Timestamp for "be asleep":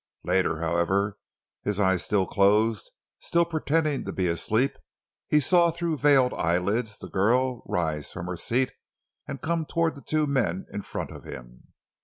4.11-4.75